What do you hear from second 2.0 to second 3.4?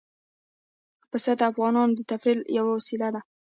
تفریح لپاره یوه وسیله ده.